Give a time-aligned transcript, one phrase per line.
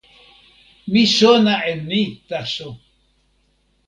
[0.91, 2.69] mi sona e ni taso.